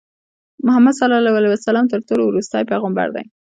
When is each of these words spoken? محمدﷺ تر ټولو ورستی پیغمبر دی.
محمدﷺ 0.67 1.83
تر 1.91 1.99
ټولو 2.07 2.23
ورستی 2.25 2.63
پیغمبر 2.71 3.07
دی. 3.15 3.25